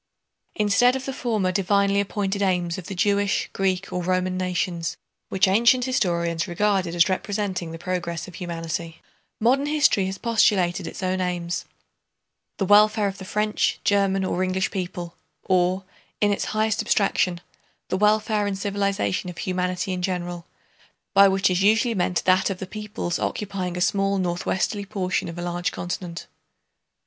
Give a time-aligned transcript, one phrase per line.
[0.55, 4.97] Instead of the former divinely appointed aims of the Jewish, Greek, or Roman nations,
[5.29, 8.99] which ancient historians regarded as representing the progress of humanity,
[9.39, 15.15] modern history has postulated its own aims—the welfare of the French, German, or English people,
[15.43, 15.83] or,
[16.19, 17.39] in its highest abstraction,
[17.89, 20.47] the welfare and civilization of humanity in general,
[21.13, 25.37] by which is usually meant that of the peoples occupying a small northwesterly portion of
[25.37, 26.25] a large continent.